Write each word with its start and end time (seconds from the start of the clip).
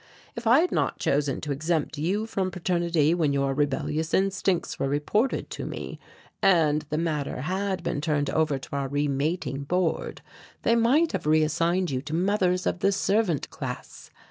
If 0.35 0.47
I 0.47 0.61
had 0.61 0.71
not 0.71 0.97
chosen 0.97 1.41
to 1.41 1.51
exempt 1.51 1.95
you 1.99 2.25
from 2.25 2.49
paternity 2.49 3.13
when 3.13 3.33
your 3.33 3.53
rebellious 3.53 4.15
instincts 4.15 4.79
were 4.79 4.89
reported 4.89 5.51
to 5.51 5.65
me, 5.67 5.99
and 6.41 6.81
the 6.89 6.97
matter 6.97 7.41
had 7.41 7.83
been 7.83 8.01
turned 8.01 8.31
over 8.31 8.57
to 8.57 8.75
our 8.75 8.87
Remating 8.89 9.63
Board 9.67 10.23
they 10.63 10.75
might 10.75 11.11
have 11.11 11.27
reassigned 11.27 11.91
you 11.91 12.01
to 12.01 12.15
mothers 12.15 12.65
of 12.65 12.79
the 12.79 12.91
servant 12.91 13.51
class. 13.51 14.09